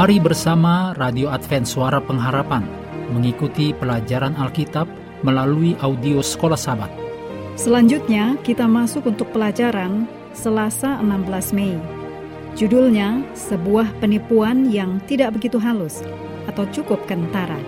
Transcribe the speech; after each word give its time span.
Mari 0.00 0.16
bersama 0.16 0.96
Radio 0.96 1.28
Advent 1.28 1.68
Suara 1.68 2.00
Pengharapan 2.00 2.64
mengikuti 3.12 3.76
pelajaran 3.76 4.32
Alkitab 4.32 4.88
melalui 5.20 5.76
audio 5.76 6.24
Sekolah 6.24 6.56
Sabat. 6.56 6.88
Selanjutnya 7.60 8.40
kita 8.40 8.64
masuk 8.64 9.12
untuk 9.12 9.28
pelajaran 9.28 10.08
Selasa 10.32 10.96
16 11.04 11.52
Mei. 11.52 11.76
Judulnya 12.56 13.20
Sebuah 13.36 13.92
Penipuan 14.00 14.72
yang 14.72 15.04
Tidak 15.04 15.36
Begitu 15.36 15.60
Halus 15.60 16.00
atau 16.48 16.64
Cukup 16.72 17.04
Kentara. 17.04 17.60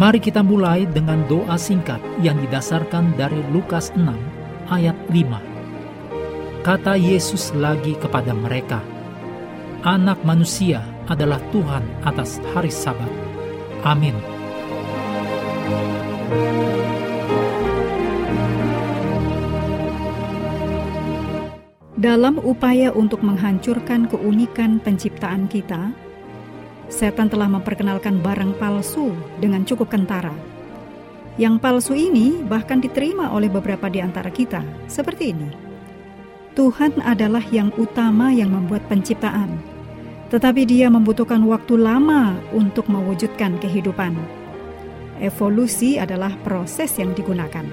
Mari 0.00 0.16
kita 0.16 0.40
mulai 0.40 0.88
dengan 0.88 1.28
doa 1.28 1.60
singkat 1.60 2.00
yang 2.24 2.40
didasarkan 2.40 3.20
dari 3.20 3.44
Lukas 3.52 3.92
6 3.92 4.08
ayat 4.72 4.96
5. 5.12 6.64
Kata 6.64 6.96
Yesus 6.96 7.52
lagi 7.52 8.00
kepada 8.00 8.32
mereka, 8.32 8.80
Anak 9.80 10.20
manusia 10.28 10.84
adalah 11.08 11.40
Tuhan 11.56 11.80
atas 12.04 12.36
hari 12.52 12.68
Sabat. 12.68 13.08
Amin. 13.80 14.12
Dalam 21.96 22.36
upaya 22.44 22.92
untuk 22.92 23.24
menghancurkan 23.24 24.04
keunikan 24.04 24.84
penciptaan 24.84 25.48
kita, 25.48 25.96
setan 26.92 27.32
telah 27.32 27.48
memperkenalkan 27.48 28.20
barang 28.20 28.60
palsu 28.60 29.16
dengan 29.40 29.64
cukup 29.64 29.88
kentara. 29.96 30.36
Yang 31.40 31.56
palsu 31.56 31.96
ini 31.96 32.36
bahkan 32.44 32.84
diterima 32.84 33.32
oleh 33.32 33.48
beberapa 33.48 33.88
di 33.88 34.04
antara 34.04 34.28
kita, 34.28 34.60
seperti 34.92 35.32
ini. 35.32 35.48
Tuhan 36.52 37.00
adalah 37.00 37.46
yang 37.48 37.72
utama 37.78 38.28
yang 38.34 38.52
membuat 38.52 38.84
penciptaan, 38.90 39.69
tetapi 40.30 40.62
Dia 40.62 40.86
membutuhkan 40.86 41.42
waktu 41.44 41.74
lama 41.74 42.38
untuk 42.54 42.86
mewujudkan 42.86 43.58
kehidupan. 43.58 44.14
Evolusi 45.20 46.00
adalah 46.00 46.32
proses 46.40 46.96
yang 46.96 47.12
digunakan. 47.12 47.66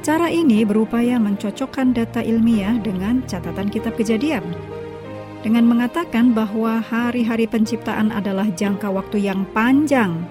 Cara 0.00 0.32
ini 0.32 0.64
berupaya 0.64 1.20
mencocokkan 1.20 1.92
data 1.92 2.24
ilmiah 2.24 2.80
dengan 2.80 3.20
catatan 3.28 3.68
kitab 3.68 3.98
kejadian. 3.98 4.40
Dengan 5.44 5.68
mengatakan 5.68 6.32
bahwa 6.32 6.80
hari-hari 6.80 7.44
penciptaan 7.44 8.08
adalah 8.14 8.48
jangka 8.56 8.88
waktu 8.88 9.28
yang 9.28 9.44
panjang 9.52 10.24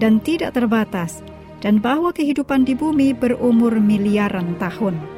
dan 0.00 0.22
tidak 0.24 0.56
terbatas, 0.56 1.20
dan 1.58 1.82
bahwa 1.82 2.14
kehidupan 2.14 2.64
di 2.64 2.72
bumi 2.72 3.12
berumur 3.12 3.76
miliaran 3.82 4.54
tahun. 4.56 5.17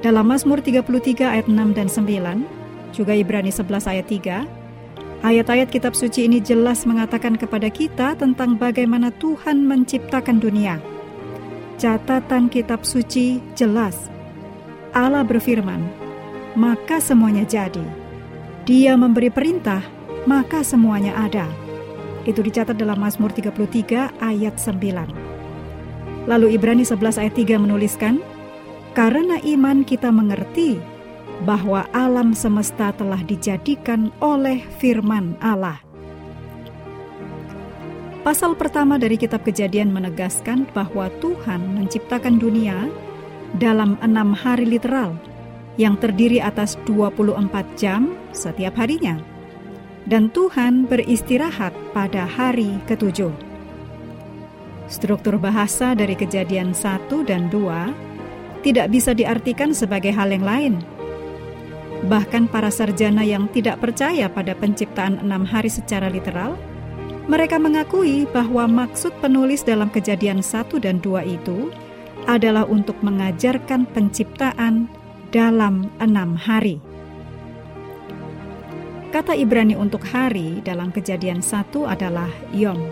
Dalam 0.00 0.24
Mazmur 0.32 0.64
33 0.64 1.28
ayat 1.28 1.46
6 1.48 1.76
dan 1.76 1.88
9, 1.88 2.96
juga 2.96 3.12
Ibrani 3.12 3.52
11 3.52 3.84
ayat 3.84 4.06
3, 4.08 4.48
ayat-ayat 5.20 5.68
kitab 5.68 5.92
suci 5.92 6.24
ini 6.24 6.40
jelas 6.40 6.88
mengatakan 6.88 7.36
kepada 7.36 7.68
kita 7.68 8.16
tentang 8.16 8.56
bagaimana 8.56 9.12
Tuhan 9.12 9.68
menciptakan 9.68 10.40
dunia 10.40 10.80
catatan 11.80 12.52
kitab 12.52 12.84
suci 12.84 13.40
jelas. 13.56 14.12
Allah 14.92 15.24
berfirman, 15.24 15.80
maka 16.52 17.00
semuanya 17.00 17.48
jadi. 17.48 17.80
Dia 18.68 19.00
memberi 19.00 19.32
perintah, 19.32 19.80
maka 20.28 20.60
semuanya 20.60 21.16
ada. 21.16 21.48
Itu 22.28 22.44
dicatat 22.44 22.76
dalam 22.76 23.00
Mazmur 23.00 23.32
33 23.32 24.12
ayat 24.20 24.60
9. 24.60 26.28
Lalu 26.28 26.52
Ibrani 26.52 26.84
11 26.84 27.16
ayat 27.16 27.32
3 27.32 27.56
menuliskan, 27.56 28.20
Karena 28.90 29.38
iman 29.40 29.86
kita 29.86 30.10
mengerti 30.10 30.80
bahwa 31.46 31.86
alam 31.94 32.34
semesta 32.36 32.92
telah 32.92 33.22
dijadikan 33.24 34.12
oleh 34.20 34.60
firman 34.76 35.38
Allah 35.40 35.80
Pasal 38.20 38.52
pertama 38.52 39.00
dari 39.00 39.16
kitab 39.16 39.48
kejadian 39.48 39.96
menegaskan 39.96 40.68
bahwa 40.76 41.08
Tuhan 41.24 41.72
menciptakan 41.72 42.36
dunia 42.36 42.84
dalam 43.56 43.96
enam 44.04 44.36
hari 44.36 44.68
literal 44.68 45.16
yang 45.80 45.96
terdiri 45.96 46.36
atas 46.36 46.76
24 46.84 47.40
jam 47.80 48.12
setiap 48.36 48.76
harinya. 48.76 49.16
Dan 50.04 50.28
Tuhan 50.28 50.84
beristirahat 50.84 51.72
pada 51.96 52.28
hari 52.28 52.76
ketujuh. 52.84 53.32
Struktur 54.92 55.40
bahasa 55.40 55.96
dari 55.96 56.12
kejadian 56.12 56.76
1 56.76 57.24
dan 57.24 57.48
2 57.48 58.09
tidak 58.60 58.92
bisa 58.92 59.16
diartikan 59.16 59.72
sebagai 59.72 60.12
hal 60.12 60.32
yang 60.32 60.44
lain. 60.44 60.74
Bahkan 62.06 62.48
para 62.48 62.72
sarjana 62.72 63.24
yang 63.26 63.48
tidak 63.52 63.80
percaya 63.80 64.28
pada 64.32 64.56
penciptaan 64.56 65.20
enam 65.20 65.44
hari 65.44 65.68
secara 65.68 66.08
literal– 66.08 66.56
mereka 67.30 67.62
mengakui 67.62 68.26
bahwa 68.26 68.66
maksud 68.66 69.14
penulis 69.22 69.62
dalam 69.62 69.86
kejadian 69.86 70.42
1 70.42 70.66
dan 70.82 70.98
2 70.98 71.38
itu 71.38 71.70
adalah 72.26 72.66
untuk 72.66 72.98
mengajarkan 73.06 73.86
penciptaan 73.86 74.90
dalam 75.30 75.94
enam 76.02 76.34
hari. 76.34 76.82
Kata 79.14 79.38
Ibrani 79.38 79.78
untuk 79.78 80.02
hari 80.10 80.58
dalam 80.66 80.90
kejadian 80.90 81.38
1 81.38 81.70
adalah 81.86 82.26
Yom. 82.50 82.82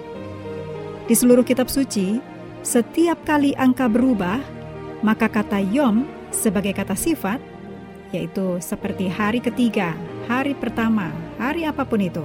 Di 1.10 1.14
seluruh 1.18 1.42
kitab 1.42 1.66
suci, 1.66 2.22
setiap 2.62 3.26
kali 3.26 3.58
angka 3.58 3.90
berubah, 3.90 4.38
maka 5.04 5.30
kata 5.30 5.60
Yom 5.60 6.06
sebagai 6.30 6.74
kata 6.74 6.98
sifat, 6.98 7.38
yaitu 8.10 8.58
seperti 8.58 9.06
hari 9.08 9.38
ketiga, 9.38 9.92
hari 10.26 10.56
pertama, 10.56 11.12
hari 11.36 11.64
apa 11.68 11.84
pun 11.84 12.00
itu, 12.00 12.24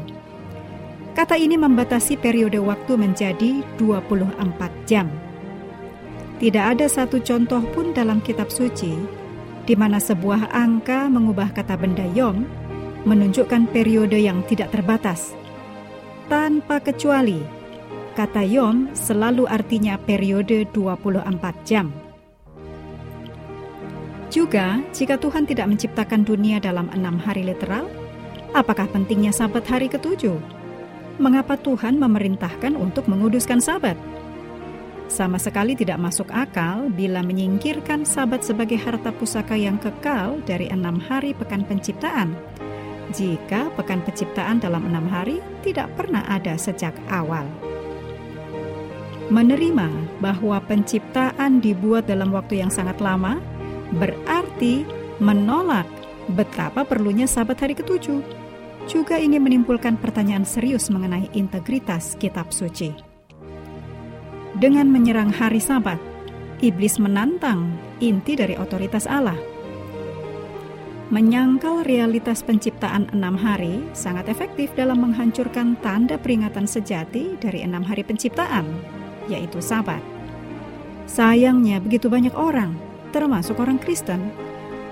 Kata 1.14 1.38
ini 1.38 1.62
membatasi 1.62 2.18
periode 2.18 2.58
waktu 2.58 2.98
menjadi 2.98 3.62
24 3.78 4.34
jam. 4.90 5.06
Tidak 6.42 6.66
ada 6.74 6.90
satu 6.90 7.22
contoh 7.22 7.62
pun 7.70 7.94
dalam 7.94 8.18
kitab 8.18 8.50
suci 8.50 8.98
di 9.64 9.78
mana 9.78 10.02
sebuah 10.02 10.50
angka 10.50 11.08
mengubah 11.08 11.54
kata 11.54 11.78
benda 11.78 12.04
yom 12.18 12.44
menunjukkan 13.06 13.70
periode 13.70 14.18
yang 14.18 14.42
tidak 14.50 14.74
terbatas. 14.74 15.38
Tanpa 16.34 16.82
kecuali, 16.82 17.46
kata 18.18 18.42
yom 18.42 18.90
selalu 18.98 19.46
artinya 19.46 20.02
periode 20.02 20.66
24 20.74 21.30
jam. 21.62 21.94
Juga, 24.34 24.82
jika 24.90 25.22
Tuhan 25.22 25.46
tidak 25.46 25.70
menciptakan 25.70 26.26
dunia 26.26 26.58
dalam 26.58 26.90
enam 26.90 27.22
hari 27.22 27.46
literal, 27.46 27.86
apakah 28.58 28.90
pentingnya 28.90 29.30
sabat 29.30 29.62
hari 29.70 29.86
ketujuh? 29.86 30.64
mengapa 31.22 31.60
Tuhan 31.60 32.02
memerintahkan 32.02 32.74
untuk 32.74 33.06
menguduskan 33.06 33.62
sabat? 33.62 33.98
Sama 35.12 35.38
sekali 35.38 35.78
tidak 35.78 36.02
masuk 36.02 36.32
akal 36.34 36.90
bila 36.90 37.22
menyingkirkan 37.22 38.02
sabat 38.02 38.42
sebagai 38.42 38.82
harta 38.82 39.14
pusaka 39.14 39.54
yang 39.54 39.78
kekal 39.78 40.42
dari 40.48 40.72
enam 40.74 40.98
hari 40.98 41.38
pekan 41.38 41.62
penciptaan. 41.68 42.34
Jika 43.14 43.70
pekan 43.78 44.02
penciptaan 44.02 44.58
dalam 44.58 44.90
enam 44.90 45.06
hari 45.06 45.38
tidak 45.62 45.94
pernah 45.94 46.26
ada 46.26 46.58
sejak 46.58 46.98
awal. 47.14 47.46
Menerima 49.30 49.88
bahwa 50.18 50.58
penciptaan 50.66 51.62
dibuat 51.62 52.10
dalam 52.10 52.34
waktu 52.34 52.66
yang 52.66 52.74
sangat 52.74 52.98
lama 52.98 53.38
berarti 53.91 54.88
menolak 55.19 55.85
betapa 56.31 56.88
perlunya 56.88 57.27
sabat 57.27 57.59
hari 57.59 57.75
ketujuh 57.75 58.44
juga 58.83 59.15
ini 59.15 59.39
menimbulkan 59.39 59.95
pertanyaan 59.95 60.44
serius 60.44 60.91
mengenai 60.91 61.31
integritas 61.31 62.19
kitab 62.19 62.51
suci. 62.51 62.91
Dengan 64.53 64.91
menyerang 64.91 65.33
hari 65.33 65.63
Sabat, 65.63 65.97
iblis 66.62 67.00
menantang 67.01 67.74
inti 68.03 68.38
dari 68.38 68.53
otoritas 68.59 69.09
Allah. 69.09 69.39
Menyangkal 71.09 71.85
realitas 71.85 72.41
penciptaan 72.41 73.09
enam 73.13 73.38
hari 73.38 73.85
sangat 73.94 74.30
efektif 74.30 74.74
dalam 74.74 75.01
menghancurkan 75.03 75.77
tanda 75.81 76.18
peringatan 76.18 76.65
sejati 76.65 77.38
dari 77.38 77.62
enam 77.62 77.85
hari 77.85 78.01
penciptaan, 78.01 78.65
yaitu 79.30 79.62
Sabat. 79.62 80.01
Sayangnya 81.06 81.83
begitu 81.83 82.07
banyak 82.07 82.33
orang, 82.33 82.77
termasuk 83.13 83.62
orang 83.62 83.77
Kristen, 83.77 84.33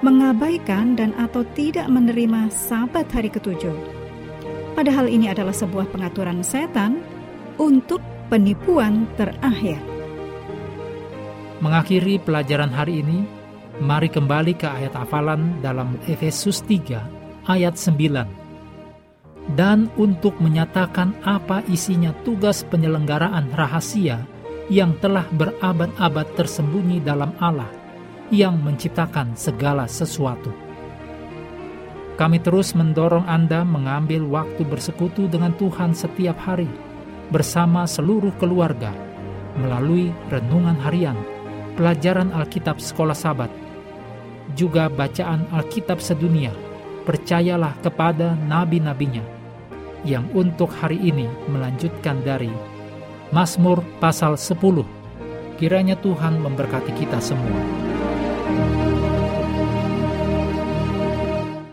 mengabaikan 0.05 0.93
dan 0.93 1.11
atau 1.17 1.41
tidak 1.57 1.89
menerima 1.89 2.53
sabat 2.53 3.09
hari 3.09 3.33
ketujuh. 3.33 3.73
Padahal 4.77 5.09
ini 5.09 5.27
adalah 5.27 5.51
sebuah 5.51 5.89
pengaturan 5.89 6.45
setan 6.45 7.01
untuk 7.57 7.99
penipuan 8.29 9.09
terakhir. 9.19 9.81
Mengakhiri 11.61 12.17
pelajaran 12.21 12.73
hari 12.73 13.05
ini, 13.05 13.21
mari 13.83 14.09
kembali 14.09 14.57
ke 14.57 14.65
ayat 14.65 14.97
hafalan 14.97 15.61
dalam 15.61 15.99
Efesus 16.09 16.65
3 16.65 17.49
ayat 17.49 17.77
9. 17.77 19.53
Dan 19.57 19.89
untuk 19.97 20.37
menyatakan 20.41 21.17
apa 21.25 21.65
isinya 21.69 22.13
tugas 22.25 22.65
penyelenggaraan 22.65 23.51
rahasia 23.53 24.25
yang 24.71 24.95
telah 25.03 25.27
berabad-abad 25.35 26.27
tersembunyi 26.39 27.03
dalam 27.03 27.35
Allah 27.41 27.80
yang 28.31 28.57
menciptakan 28.63 29.35
segala 29.35 29.85
sesuatu. 29.85 30.49
Kami 32.15 32.39
terus 32.39 32.71
mendorong 32.71 33.27
Anda 33.27 33.67
mengambil 33.67 34.23
waktu 34.23 34.63
bersekutu 34.63 35.27
dengan 35.27 35.51
Tuhan 35.59 35.91
setiap 35.91 36.39
hari 36.39 36.71
bersama 37.27 37.83
seluruh 37.83 38.31
keluarga 38.39 38.95
melalui 39.59 40.15
renungan 40.31 40.79
harian, 40.79 41.17
pelajaran 41.75 42.31
Alkitab 42.31 42.79
sekolah 42.79 43.15
sabat, 43.15 43.51
juga 44.55 44.87
bacaan 44.87 45.43
Alkitab 45.51 45.99
sedunia. 45.99 46.55
Percayalah 47.01 47.73
kepada 47.81 48.37
nabi-nabinya 48.37 49.25
yang 50.05 50.29
untuk 50.37 50.69
hari 50.69 51.01
ini 51.01 51.25
melanjutkan 51.49 52.21
dari 52.21 52.53
Mazmur 53.33 53.81
pasal 53.97 54.37
10. 54.37 54.85
Kiranya 55.57 55.97
Tuhan 55.97 56.37
memberkati 56.37 56.93
kita 56.93 57.17
semua. 57.17 57.57
thank 58.57 58.75
you 58.75 58.80